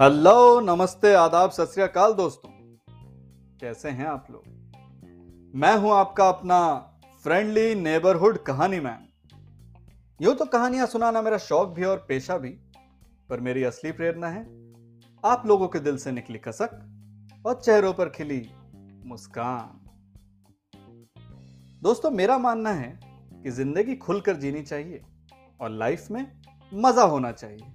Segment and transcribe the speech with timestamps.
[0.00, 1.72] Hello, नमस्ते, आदाब, सत
[2.16, 2.48] दोस्तों।
[3.60, 4.42] कैसे हैं आप लोग?
[5.54, 6.58] मैं हूँ आपका अपना
[7.24, 9.08] फ्रेंडली नेबरहुड कहानी मैन
[10.20, 12.48] यूँ तो कहानियाँ सुनाना मेरा शौक भी और पेशा भी,
[13.30, 14.42] पर मेरी असली प्रेरणा है,
[15.24, 16.78] आप लोगों के दिल से निकली कसक
[17.46, 18.50] और चेहरों पर खिली
[19.04, 19.80] मुस्कान।
[21.82, 23.00] दोस्तों, मेरा मानना है
[23.42, 25.02] कि ज़िंदगी खुलकर जीनी चाहिए
[25.60, 26.26] और लाइफ में
[26.72, 27.72] मज़ा होना चाहिए।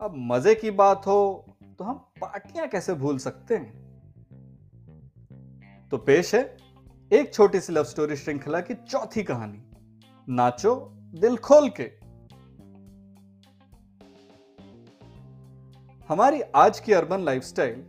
[0.00, 1.44] अब मज़े की बात हो
[1.78, 3.72] तो हम पार्टियाँ कैसे भूल सकते हैं?
[5.92, 6.42] तो पेश है
[7.10, 9.62] एक छोटी सी लव स्टोरी श्रृंखला की चौथी कहानी,
[10.28, 10.74] नाचो
[11.20, 11.90] दिल खोल के।
[16.08, 17.80] हमारी आज की अर्बन लाइफस्टाइल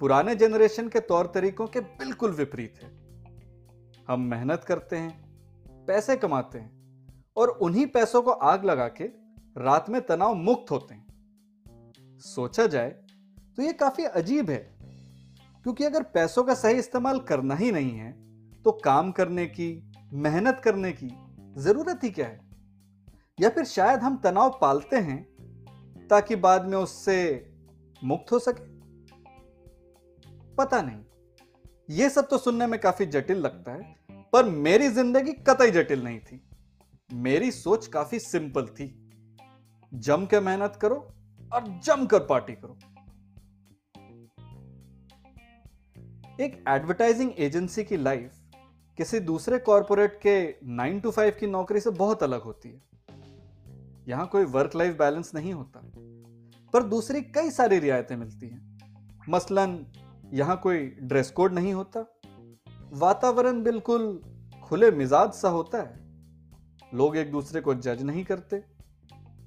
[0.00, 2.90] पुराने जनरेशन के तौर तरीकों के बिल्कुल विपरीत है।
[4.08, 6.70] हम मेहनत करते हैं, पैसे कमाते हैं
[7.36, 9.04] और उन्हीं पैसों को आग लगा के
[9.56, 11.02] रात में तनाव मुक्त होते हैं।
[12.24, 12.90] सोचा जाए
[13.56, 14.58] तो यह काफ़ी अजीब है।
[15.64, 18.12] क्योंकि अगर पैसों का सही इस्तेमाल करना ही नहीं है
[18.64, 21.08] तो काम करने की, मेहनत करने की
[21.56, 22.40] ज़रूरत ही क्या है?
[23.40, 27.16] या फिर शायद हम तनाव पालते हैं ताकि बाद में उससे
[28.04, 28.72] मुक्त हो सके?
[30.56, 31.00] पता नहीं।
[31.90, 33.96] यह सब तो सुनने में काफ़ी जटिल लगता है,
[34.32, 36.40] पर मेरी ज़िंदगी कतई जटिल नहीं थी।
[37.10, 38.94] मेरी सोच काफ़ी सिंपल थी।
[39.92, 41.13] जम के मेहनत करो
[41.54, 42.76] और जमकर पार्टी करो।
[46.40, 48.40] एक एडवर्टाइजिंग एजेंसी की लाइफ
[48.98, 50.34] किसी दूसरे कॉरपोरेट के
[50.74, 52.80] नाइन टू फाइव की नौकरी से बहुत अलग होती है।
[54.08, 55.80] यहाँ कोई वर्क लाइफ बैलेंस नहीं होता,
[56.74, 58.78] पर दूसरी कई सारी रियायतें मिलती हैं।
[59.28, 59.78] मसलन,
[60.32, 62.04] यहाँ कोई ड्रेस कोड नहीं होता,
[62.94, 64.20] वातावरण बिल्कुल
[64.64, 66.02] खुले मिजाज सा होता है।
[66.92, 68.62] लोग एक दूसरे को जज नहीं करते।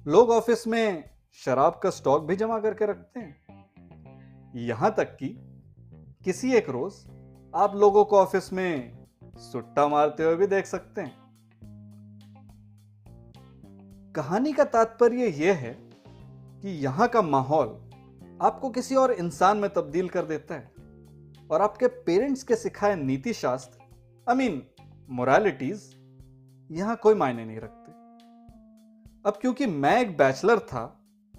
[0.06, 5.28] लोग ऑफ़िस में शराब का स्टॉक भी जमा करके रखते हैं। यहाँ तक कि
[6.24, 6.94] किसी एक रोज
[7.54, 9.06] आप लोगों को ऑफ़िस में
[9.38, 11.16] सुट्टा मारते हुए भी देख सकते हैं।
[14.12, 15.72] कहानी का तात्पर्य यह है
[16.62, 17.68] कि यहाँ का माहौल
[18.42, 20.72] आपको किसी और इंसान में तब्दील कर देता है
[21.50, 24.62] और आपके पेरेंट्स के सिखाए नीति शास्त्र आई मीन
[25.10, 25.90] मोरालिटीज
[26.70, 27.92] यहाँ कोई मायने नहीं रखते।
[29.26, 30.97] अब क्योंकि मैं एक बैचलर था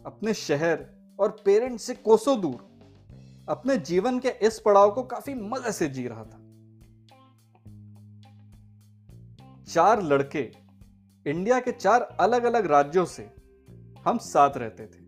[0.09, 0.85] अपने शहर
[1.19, 2.67] और पेरेंट्स से कोसों दूर,
[3.49, 6.39] अपने जीवन के इस पड़ाव को काफ़ी मज़े से जी रहा था।
[9.63, 10.41] चार लड़के
[11.25, 13.29] इंडिया के चार अलग अलग राज्यों से
[14.05, 15.03] हम साथ रहते थे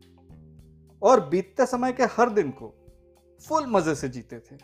[1.01, 2.73] और बीतते समय के हर दिन को
[3.41, 4.57] फुल मज़े से जीते थे।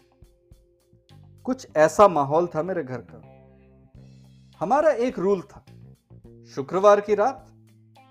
[1.45, 3.21] कुछ ऐसा माहौल था मेरे घर का।
[4.59, 5.65] हमारा एक रूल था,
[6.55, 7.45] शुक्रवार की रात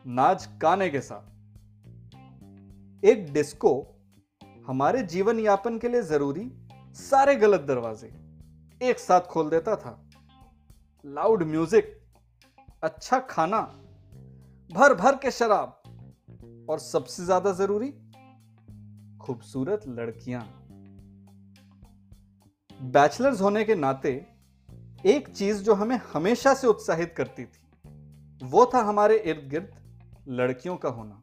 [0.06, 1.36] नाच गाने के साथ।
[3.03, 3.71] एक डिस्को
[4.67, 6.51] हमारे जीवन यापन के लिए ज़रूरी,
[6.99, 8.07] सारे गलत दरवाजे
[8.81, 9.93] एक साथ खोल देता था।
[11.05, 11.93] लाउड म्यूज़िक
[12.83, 13.61] अच्छा खाना
[14.71, 15.83] भर भर के शराब
[16.71, 17.91] और सबसे ज़्यादा ज़रूरी,
[19.21, 20.43] खूबसूरत लड़कियाँ।
[22.81, 24.15] बैचलर्स होने के नाते
[25.06, 27.61] एक चीज़ जो हमें हमेशा से उत्साहित करती थी,
[28.41, 29.71] वो था हमारे इर्द गिर्द
[30.31, 31.23] लड़कियों का होना।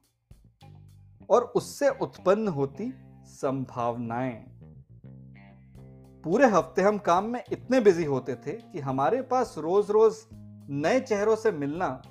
[1.30, 2.92] और उससे उत्पन्न होती
[3.28, 4.34] संभावनाएँ।
[6.24, 10.18] पूरे हफ़्ते हम काम में इतने बिज़ी होते थे कि हमारे पास रोज रोज
[10.70, 12.02] नए चेहरों से मिलना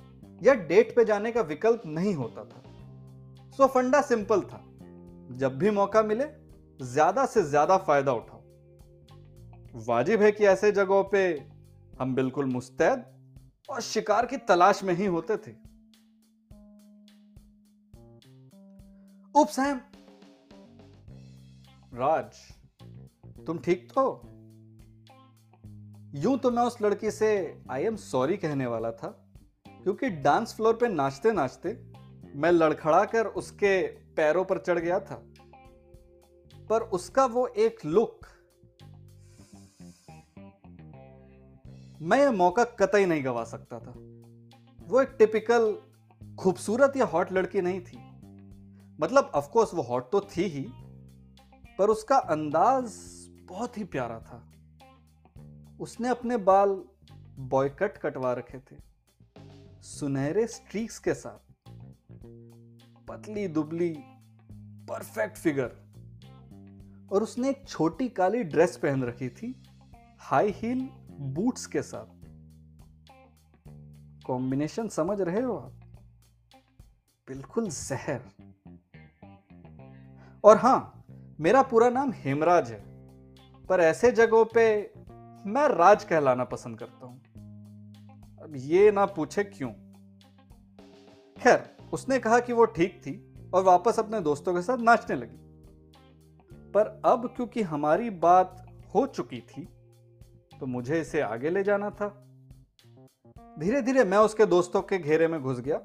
[0.43, 2.61] या डेट पे जाने का विकल्प नहीं होता था।
[3.57, 4.63] सो फंडा सिंपल था।
[5.37, 6.25] जब भी मौका मिले,
[6.79, 8.41] ज़्यादा से ज़्यादा फ़ायदा उठाओ।
[9.87, 11.23] वाजिब है कि ऐसे जगहों पे
[11.99, 13.03] हम बिल्कुल मुस्तैद
[13.69, 15.51] और शिकार की तलाश में ही होते थे।
[19.35, 19.79] सैम।
[21.93, 22.35] राज,
[23.45, 24.03] तुम ठीक तो?
[26.15, 27.31] यूँ तो मैं उस लड़की से
[27.71, 29.07] आई एम सॉरी कहने वाला था,
[29.67, 31.73] क्योंकि डांस फ्लोर पे नाचते नाचते
[32.35, 33.81] मैं लड़खड़ा कर उसके
[34.15, 35.15] पैरों पर चढ़ गया था।
[36.69, 38.25] पर उसका वो एक लुक
[42.01, 43.93] मैं यह मौका कतई नहीं गवा सकता था।
[44.87, 45.73] वो एक टिपिकल
[46.39, 48.02] खूबसूरत या हॉट लड़की नहीं थी।
[49.03, 50.65] मतलब ऑफकोर्स वो हॉट तो थी ही,
[51.77, 52.93] पर उसका अंदाज
[53.49, 54.37] बहुत ही प्यारा था।
[55.79, 56.69] उसने अपने बाल
[57.39, 58.75] बॉयकट कटवा रखे थे,
[59.81, 61.39] सुनहरे स्ट्रीक्स के साथ।
[63.07, 63.93] पतली दुबली
[64.89, 65.71] परफेक्ट फिगर
[67.11, 69.53] और उसने एक छोटी काली ड्रेस पहन रखी थी
[70.19, 70.89] हाई हील
[71.33, 72.07] बूट्स के साथ।
[74.25, 75.73] कॉम्बिनेशन समझ रहे हो आप?
[77.27, 78.21] बिल्कुल जहर।
[80.43, 81.05] और हाँ,
[81.39, 82.79] मेरा पूरा नाम हेमराज है,
[83.69, 84.65] पर ऐसे जगहों पे
[85.45, 87.21] मैं राज कहलाना पसंद करता हूँ।
[88.43, 89.69] अब ये ना पूछे क्यों?
[91.37, 91.63] खैर,
[91.93, 93.13] उसने कहा कि वो ठीक थी
[93.53, 95.37] और वापस अपने दोस्तों के साथ नाचने लगी।
[96.71, 98.65] पर अब क्योंकि हमारी बात
[98.95, 99.67] हो चुकी थी
[100.59, 102.07] तो मुझे इसे आगे ले जाना था।
[103.59, 105.79] धीरे धीरे मैं उसके दोस्तों के घेरे में घुस गया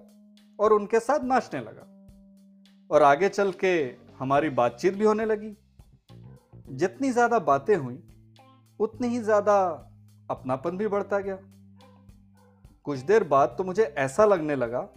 [0.59, 1.87] और उनके साथ नाचने लगा
[2.91, 3.75] और आगे चल के
[4.19, 5.57] हमारी बातचीत भी होने लगी।
[6.71, 7.99] जितनी ज़्यादा बातें हुई
[8.81, 9.55] उतनी ही ज़्यादा
[10.31, 11.39] अपनापन भी बढ़ता गया।
[12.85, 14.89] कुछ देर बाद तो मुझे ऐसा लगने लगा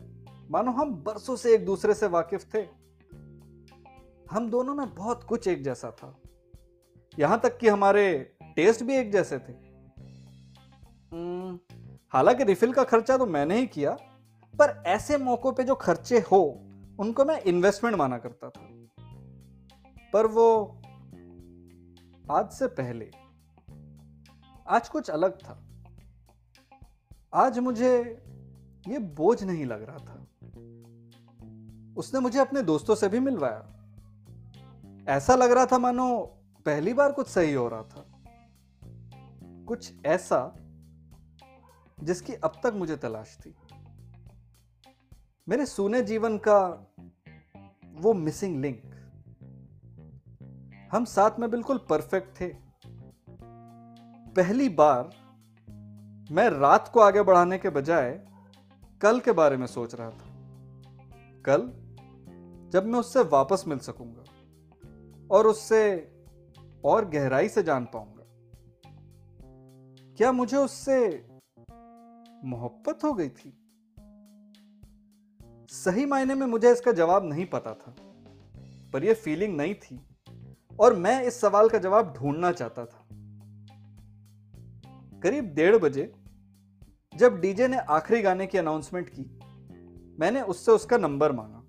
[0.51, 2.61] मानो हम बरसों से एक दूसरे से वाकिफ थे।
[4.31, 6.15] हम दोनों में बहुत कुछ एक जैसा था।
[7.13, 8.03] यहाँ तक कि हमारे
[8.55, 9.53] टेस्ट भी एक जैसे थे।
[11.13, 11.59] हम्म,
[12.13, 13.91] हालाँकि रिफिल का खर्चा तो मैंने ही किया
[14.53, 16.41] पर ऐसे मौकों पे जो खर्चे हो
[16.99, 18.67] उनको मैं इन्वेस्टमेंट माना करता था।
[20.13, 20.81] पर वो
[22.31, 23.11] आज से पहले,
[24.67, 25.67] आज कुछ अलग था।
[27.33, 28.23] आज मुझे
[28.87, 30.27] ये बोझ नहीं लग रहा था।
[31.97, 33.67] उसने मुझे अपने दोस्तों से भी मिलवाया।
[35.07, 36.19] ऐसा लग रहा था मानो
[36.65, 38.23] पहली बार कुछ सही हो रहा था।
[39.43, 40.55] कुछ ऐसा
[42.03, 43.55] जिसकी अब तक मुझे तलाश थी।
[45.49, 46.87] मेरे सूने जीवन का
[47.85, 48.90] वो मिसिंग लिंक
[50.91, 52.47] हम साथ में बिल्कुल परफेक्ट थे।
[54.35, 55.09] पहली बार
[56.31, 58.11] मैं रात को आगे बढ़ाने के बजाय
[59.01, 60.27] कल के बारे में सोच रहा था।
[61.45, 61.61] कल
[62.69, 64.23] जब मैं उससे वापस मिल सकूँगा
[65.31, 65.81] और उससे
[66.85, 68.25] और गहराई से जान पाऊँगा।
[70.17, 71.25] क्या मुझे उससे
[72.43, 73.53] मोहब्बत हो गई थी?
[75.71, 77.95] सही मायने में मुझे इसका जवाब नहीं पता था,
[78.93, 79.99] पर यह फीलिंग नहीं थी।
[80.81, 83.07] और मैं इस सवाल का जवाब ढूंढना चाहता था।
[85.19, 86.13] करीब डेढ़ बजे,
[87.17, 89.23] जब डीजे ने आखिरी गाने की अनाउंसमेंट की,
[90.19, 91.63] मैंने उससे उसका नंबर मांगा।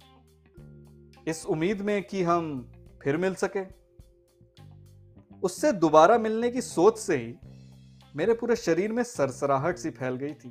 [1.28, 2.72] इस उम्मीद में कि हम
[3.02, 3.82] फिर मिल सके।
[5.42, 7.34] उससे दोबारा मिलने की सोच से ही
[8.16, 10.50] मेरे पूरे शरीर में सरसराहट सी फैल गई थी।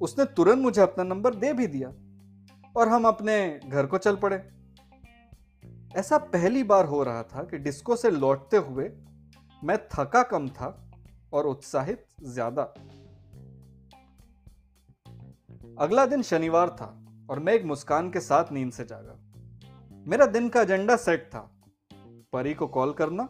[0.00, 1.88] उसने तुरंत मुझे अपना नंबर दे भी दिया
[2.76, 4.63] और हम अपने घर को चल पड़े।
[5.94, 8.90] ऐसा पहली बार हो रहा था कि डिस्को से लौटते हुए
[9.62, 10.68] मैं थका कम था
[11.32, 12.62] और उत्साहित ज़्यादा।
[15.78, 16.86] अगला दिन शनिवार था
[17.30, 19.18] और मैं एक मुस्कान के साथ नींद से जागा।
[20.06, 21.40] मेरा दिन का एजेंडा सेट था,
[22.32, 23.28] परी को कॉल करना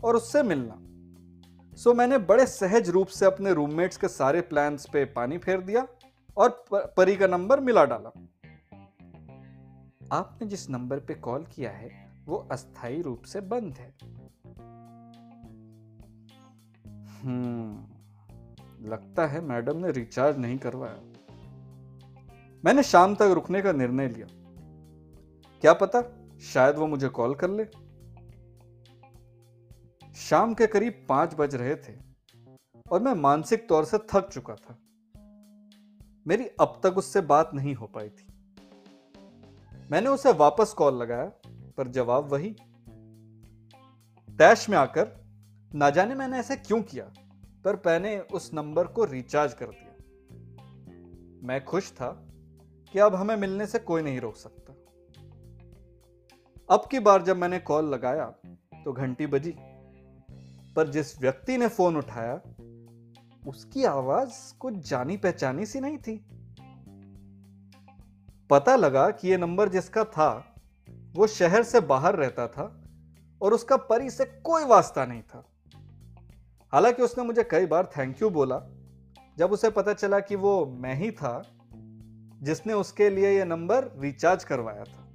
[0.00, 0.80] और उससे मिलना।
[1.76, 5.86] सो मैंने बड़े सहज रूप से अपने रूममेट्स के सारे प्लान्स पे पानी फेर दिया
[6.36, 8.12] और परी का नंबर मिला डाला।
[10.12, 13.94] आपने जिस नंबर पे कॉल किया है, वो अस्थायी रूप से बंद है।
[17.22, 17.94] हम्म
[18.86, 21.00] लगता है मैडम ने रिचार्ज नहीं करवाया।
[22.64, 24.26] मैंने शाम तक रुकने का निर्णय लिया।
[25.60, 26.02] क्या पता
[26.40, 27.64] शायद वो मुझे कॉल कर ले।
[30.14, 31.96] शाम के करीब पाँच बज रहे थे
[32.90, 34.78] और मैं मानसिक तौर से थक चुका था।
[36.26, 38.33] मेरी अब तक उससे बात नहीं हो पाई थी।
[39.90, 41.32] मैंने उसे वापस कॉल लगाया,
[41.76, 42.50] पर जवाब वही।
[44.38, 45.24] तैश में आकर,
[45.74, 47.04] ना जाने मैंने ऐसे क्यों किया,
[47.64, 49.90] पर मैंने उस नंबर को रिचार्ज कर दिया।
[51.46, 52.10] मैं खुश था
[52.92, 54.72] कि अब हमें मिलने से कोई नहीं रोक सकता।
[56.70, 58.26] अब की बार जब मैंने कॉल लगाया
[58.84, 59.54] तो घंटी बजी,
[60.76, 62.40] पर जिस व्यक्ति ने फ़ोन उठाया,
[63.46, 66.26] उसकी आवाज़ कुछ जानी पहचानी सी नहीं थी।
[68.50, 70.54] पता लगा कि यह नंबर जिसका था,
[71.12, 72.84] वो शहर से बाहर रहता था
[73.42, 75.48] और उसका परी से कोई वास्ता नहीं था।
[76.72, 78.62] हालाँकि उसने मुझे कई बार थैंक यू बोला,
[79.38, 81.42] जब उसे पता चला कि वो मैं ही था,
[82.42, 85.08] जिसने उसके लिए यह नंबर रिचार्ज करवाया था।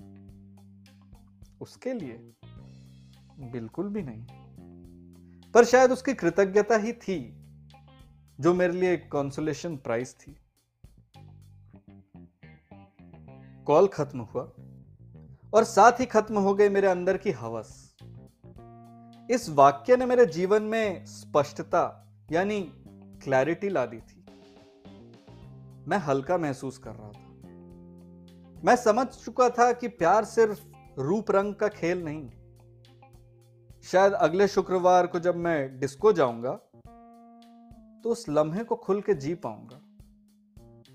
[1.62, 2.33] उसके लिए?
[3.39, 4.25] बिल्कुल भी नहीं।
[5.51, 7.45] पर शायद उसकी कृतज्ञता ही थी,
[8.39, 10.36] जो मेरे लिए एक कॉन्सोलेशन प्राइस थी।
[13.69, 14.43] कॉल खत्म हुआ
[15.53, 17.95] और साथ ही खत्म हो गई मेरे अंदर की हवस।
[19.31, 21.83] इस वाक्य ने मेरे जीवन में स्पष्टता,
[22.31, 22.61] यानी
[23.23, 24.25] क्लैरिटी ला दी थी।
[25.88, 27.27] मैं हल्का महसूस कर रहा था।
[28.63, 30.65] मैं समझ चुका था कि प्यार सिर्फ़
[30.99, 32.29] रूप रंग का खेल नहीं।
[33.83, 36.53] शायद अगले शुक्रवार को जब मैं डिस्को जाऊँगा
[38.03, 39.81] तो उस लम्हे को खुल के जी पाऊँगा,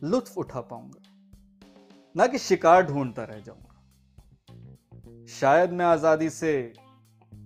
[0.05, 1.11] लुत्फ उठा पाऊँगा।
[2.15, 3.73] ना कि शिकार ढूंढता रह जाऊँगा।
[5.31, 6.53] शायद मैं आज़ादी से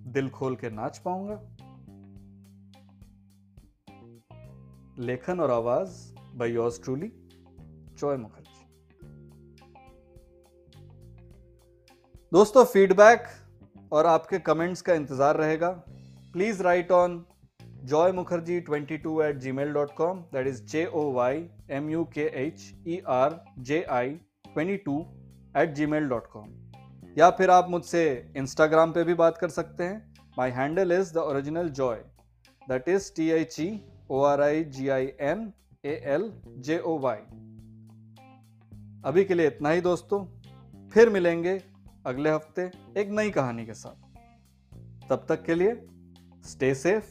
[0.09, 1.41] दिल खोल के नाच पाऊँगा।
[5.01, 5.97] लेखन और आवाज़
[6.39, 7.11] by yours truly
[7.99, 8.47] Joy Mukherjee
[12.33, 13.29] दोस्तों फीडबैक
[13.93, 15.71] और आपके कमेंट्स का इंतज़ार रहेगा।
[16.33, 17.25] Please write on
[17.85, 22.05] Joy Mukherjee twenty two eight gmail dot com that is J O Y M U
[22.15, 24.19] K H E R J I
[24.55, 24.99] twenty two
[25.57, 26.49] eight gmail dot com
[27.19, 28.05] या फिर आप मुझसे
[28.37, 31.97] Instagram पे भी बात कर सकते हैं। My handle is the original Joy
[32.63, 33.69] that is T H E
[34.11, 35.53] O R I G I N
[35.85, 37.19] A L J O Y
[39.05, 40.25] अभी के लिए इतना ही दोस्तों।
[40.93, 41.61] फिर मिलेंगे
[42.07, 45.75] अगले हफ़्ते एक नई कहानी के साथ। तब तक के लिए
[46.45, 47.07] stay safe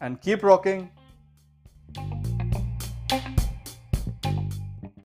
[0.00, 0.82] and keep rocking.